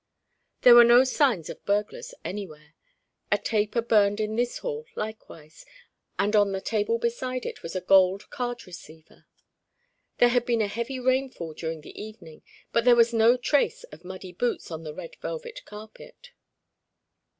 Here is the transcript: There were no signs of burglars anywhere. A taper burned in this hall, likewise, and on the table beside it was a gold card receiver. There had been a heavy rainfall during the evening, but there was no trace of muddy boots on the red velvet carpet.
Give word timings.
There 0.63 0.73
were 0.73 0.83
no 0.83 1.03
signs 1.03 1.47
of 1.47 1.63
burglars 1.63 2.15
anywhere. 2.25 2.73
A 3.31 3.37
taper 3.37 3.83
burned 3.83 4.19
in 4.19 4.35
this 4.35 4.57
hall, 4.57 4.87
likewise, 4.95 5.63
and 6.17 6.35
on 6.35 6.53
the 6.53 6.59
table 6.59 6.97
beside 6.97 7.45
it 7.45 7.61
was 7.61 7.75
a 7.75 7.81
gold 7.81 8.27
card 8.31 8.65
receiver. 8.65 9.27
There 10.17 10.29
had 10.29 10.43
been 10.47 10.63
a 10.63 10.65
heavy 10.67 10.99
rainfall 10.99 11.53
during 11.53 11.81
the 11.81 12.01
evening, 12.01 12.41
but 12.71 12.83
there 12.83 12.95
was 12.95 13.13
no 13.13 13.37
trace 13.37 13.83
of 13.91 14.03
muddy 14.03 14.31
boots 14.33 14.71
on 14.71 14.81
the 14.81 14.95
red 14.95 15.17
velvet 15.21 15.63
carpet. 15.65 16.31